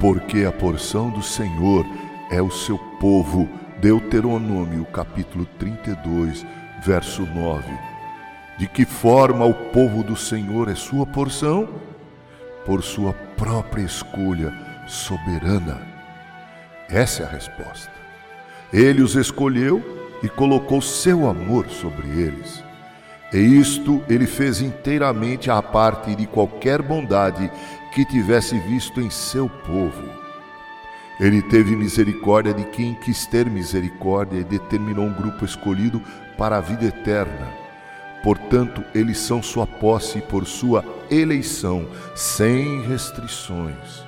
porque 0.00 0.44
a 0.44 0.50
porção 0.50 1.10
do 1.10 1.22
Senhor 1.22 1.84
é 2.30 2.40
o 2.40 2.50
seu 2.50 2.78
povo. 2.98 3.46
Deuteronômio, 3.78 4.86
capítulo 4.86 5.46
32, 5.58 6.44
verso 6.82 7.22
9. 7.26 7.62
De 8.58 8.66
que 8.66 8.86
forma 8.86 9.44
o 9.44 9.52
povo 9.52 10.02
do 10.02 10.16
Senhor 10.16 10.70
é 10.70 10.74
sua 10.74 11.06
porção? 11.06 11.68
Por 12.64 12.82
sua 12.82 13.12
própria 13.36 13.82
escolha 13.82 14.52
soberana. 14.86 15.80
Essa 16.88 17.22
é 17.22 17.26
a 17.26 17.30
resposta. 17.30 17.92
Ele 18.72 19.02
os 19.02 19.16
escolheu 19.16 19.82
e 20.22 20.28
colocou 20.28 20.80
seu 20.80 21.28
amor 21.28 21.68
sobre 21.68 22.08
eles. 22.08 22.62
E 23.32 23.38
isto 23.38 24.02
ele 24.08 24.26
fez 24.26 24.60
inteiramente 24.60 25.50
à 25.50 25.62
parte 25.62 26.14
de 26.16 26.26
qualquer 26.26 26.82
bondade 26.82 27.50
que 27.92 28.04
tivesse 28.04 28.58
visto 28.58 29.00
em 29.00 29.10
seu 29.10 29.48
povo. 29.48 30.08
Ele 31.18 31.42
teve 31.42 31.76
misericórdia 31.76 32.54
de 32.54 32.64
quem 32.64 32.94
quis 32.94 33.26
ter 33.26 33.48
misericórdia 33.50 34.38
e 34.38 34.44
determinou 34.44 35.04
um 35.04 35.12
grupo 35.12 35.44
escolhido 35.44 36.00
para 36.38 36.56
a 36.56 36.60
vida 36.60 36.86
eterna. 36.86 37.48
Portanto, 38.22 38.82
eles 38.94 39.18
são 39.18 39.42
sua 39.42 39.66
posse 39.66 40.20
por 40.20 40.46
sua 40.46 40.84
eleição, 41.10 41.86
sem 42.14 42.82
restrições. 42.82 44.02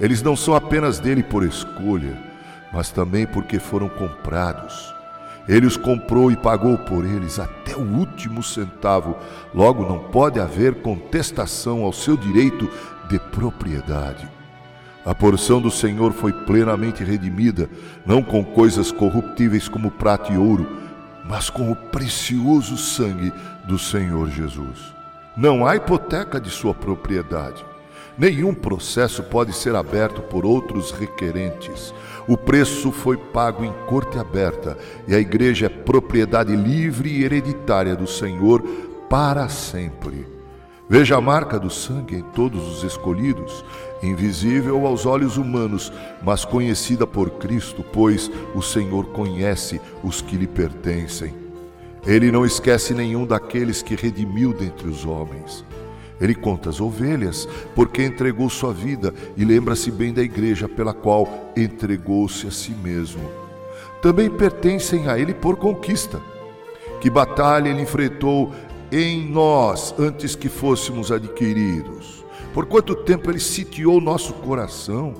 Eles 0.00 0.22
não 0.22 0.34
são 0.34 0.54
apenas 0.54 0.98
dele 0.98 1.22
por 1.22 1.44
escolha, 1.44 2.16
mas 2.72 2.90
também 2.90 3.26
porque 3.26 3.58
foram 3.58 3.88
comprados. 3.88 4.99
Ele 5.48 5.66
os 5.66 5.76
comprou 5.76 6.30
e 6.30 6.36
pagou 6.36 6.76
por 6.78 7.04
eles 7.04 7.38
até 7.38 7.76
o 7.76 7.82
último 7.82 8.42
centavo. 8.42 9.16
Logo, 9.54 9.86
não 9.88 9.98
pode 9.98 10.38
haver 10.38 10.82
contestação 10.82 11.82
ao 11.82 11.92
seu 11.92 12.16
direito 12.16 12.70
de 13.08 13.18
propriedade. 13.18 14.28
A 15.04 15.14
porção 15.14 15.60
do 15.60 15.70
Senhor 15.70 16.12
foi 16.12 16.32
plenamente 16.32 17.02
redimida, 17.02 17.68
não 18.04 18.22
com 18.22 18.44
coisas 18.44 18.92
corruptíveis 18.92 19.66
como 19.66 19.90
prata 19.90 20.32
e 20.32 20.36
ouro, 20.36 20.66
mas 21.24 21.48
com 21.48 21.70
o 21.70 21.76
precioso 21.76 22.76
sangue 22.76 23.32
do 23.64 23.78
Senhor 23.78 24.28
Jesus. 24.28 24.94
Não 25.36 25.66
há 25.66 25.76
hipoteca 25.76 26.40
de 26.40 26.50
sua 26.50 26.74
propriedade. 26.74 27.64
Nenhum 28.20 28.52
processo 28.52 29.22
pode 29.22 29.54
ser 29.54 29.74
aberto 29.74 30.20
por 30.20 30.44
outros 30.44 30.90
requerentes. 30.90 31.94
O 32.28 32.36
preço 32.36 32.92
foi 32.92 33.16
pago 33.16 33.64
em 33.64 33.72
corte 33.86 34.18
aberta 34.18 34.76
e 35.08 35.14
a 35.14 35.18
igreja 35.18 35.64
é 35.64 35.68
propriedade 35.70 36.54
livre 36.54 37.08
e 37.08 37.24
hereditária 37.24 37.96
do 37.96 38.06
Senhor 38.06 38.60
para 39.08 39.48
sempre. 39.48 40.26
Veja 40.86 41.16
a 41.16 41.20
marca 41.20 41.58
do 41.58 41.70
sangue 41.70 42.16
em 42.16 42.22
todos 42.22 42.68
os 42.68 42.84
escolhidos, 42.84 43.64
invisível 44.02 44.86
aos 44.86 45.06
olhos 45.06 45.38
humanos, 45.38 45.90
mas 46.22 46.44
conhecida 46.44 47.06
por 47.06 47.30
Cristo, 47.38 47.82
pois 47.90 48.30
o 48.54 48.60
Senhor 48.60 49.06
conhece 49.12 49.80
os 50.04 50.20
que 50.20 50.36
lhe 50.36 50.46
pertencem. 50.46 51.32
Ele 52.06 52.30
não 52.30 52.44
esquece 52.44 52.92
nenhum 52.92 53.24
daqueles 53.24 53.80
que 53.80 53.94
redimiu 53.94 54.52
dentre 54.52 54.88
os 54.88 55.06
homens. 55.06 55.64
Ele 56.20 56.34
conta 56.34 56.68
as 56.68 56.80
ovelhas, 56.80 57.48
porque 57.74 58.04
entregou 58.04 58.50
sua 58.50 58.72
vida, 58.72 59.14
e 59.36 59.44
lembra-se 59.44 59.90
bem 59.90 60.12
da 60.12 60.22
igreja 60.22 60.68
pela 60.68 60.92
qual 60.92 61.52
entregou-se 61.56 62.46
a 62.46 62.50
si 62.50 62.72
mesmo. 62.72 63.22
Também 64.02 64.28
pertencem 64.28 65.08
a 65.08 65.18
ele 65.18 65.32
por 65.32 65.56
conquista. 65.56 66.20
Que 67.00 67.08
batalha 67.08 67.68
ele 67.68 67.82
enfrentou 67.82 68.52
em 68.92 69.26
nós 69.30 69.94
antes 69.98 70.34
que 70.34 70.48
fôssemos 70.48 71.10
adquiridos. 71.10 72.24
Por 72.52 72.66
quanto 72.66 72.94
tempo 72.94 73.30
ele 73.30 73.40
sitiou 73.40 74.00
nosso 74.00 74.32
coração, 74.34 75.14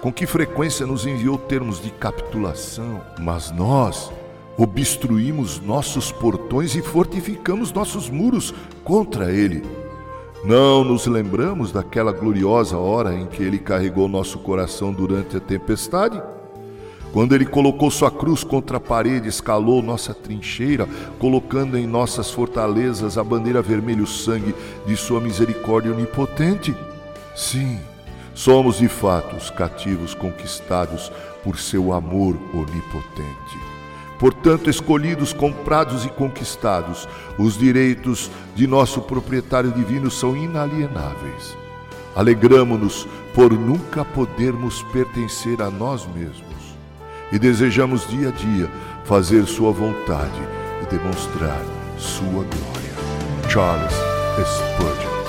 com 0.00 0.12
que 0.12 0.26
frequência 0.26 0.86
nos 0.86 1.06
enviou 1.06 1.38
termos 1.38 1.80
de 1.80 1.90
capitulação, 1.90 3.00
mas 3.20 3.50
nós 3.50 4.10
obstruímos 4.56 5.60
nossos 5.60 6.12
portões 6.12 6.74
e 6.74 6.82
fortificamos 6.82 7.72
nossos 7.72 8.10
muros 8.10 8.52
contra 8.84 9.32
ele. 9.32 9.62
Não 10.44 10.82
nos 10.82 11.06
lembramos 11.06 11.70
daquela 11.70 12.10
gloriosa 12.10 12.76
hora 12.76 13.14
em 13.14 13.26
que 13.26 13.42
ele 13.44 13.60
carregou 13.60 14.08
nosso 14.08 14.40
coração 14.40 14.92
durante 14.92 15.36
a 15.36 15.40
tempestade? 15.40 16.20
Quando 17.12 17.32
ele 17.32 17.44
colocou 17.44 17.90
sua 17.92 18.10
cruz 18.10 18.42
contra 18.42 18.78
a 18.78 18.80
parede, 18.80 19.28
escalou 19.28 19.80
nossa 19.80 20.12
trincheira, 20.12 20.88
colocando 21.20 21.78
em 21.78 21.86
nossas 21.86 22.30
fortalezas 22.30 23.16
a 23.16 23.22
bandeira 23.22 23.62
vermelha 23.62 24.02
o 24.02 24.06
sangue 24.06 24.52
de 24.84 24.96
sua 24.96 25.20
misericórdia 25.20 25.92
onipotente? 25.92 26.74
Sim, 27.36 27.78
somos 28.34 28.78
de 28.78 28.88
fato 28.88 29.36
os 29.36 29.48
cativos 29.48 30.12
conquistados 30.12 31.12
por 31.44 31.56
seu 31.56 31.92
amor 31.92 32.36
onipotente. 32.52 33.71
Portanto, 34.22 34.70
escolhidos, 34.70 35.32
comprados 35.32 36.04
e 36.04 36.08
conquistados, 36.08 37.08
os 37.36 37.58
direitos 37.58 38.30
de 38.54 38.68
nosso 38.68 39.02
proprietário 39.02 39.72
divino 39.72 40.12
são 40.12 40.36
inalienáveis. 40.36 41.56
Alegramo-nos 42.14 43.08
por 43.34 43.52
nunca 43.52 44.04
podermos 44.04 44.80
pertencer 44.92 45.60
a 45.60 45.68
nós 45.72 46.06
mesmos 46.14 46.76
e 47.32 47.38
desejamos 47.38 48.06
dia 48.06 48.28
a 48.28 48.30
dia 48.30 48.70
fazer 49.04 49.44
Sua 49.44 49.72
vontade 49.72 50.40
e 50.80 50.86
demonstrar 50.86 51.60
Sua 51.98 52.44
glória. 52.44 53.50
Charles 53.50 53.92
Spurgeon 54.38 55.21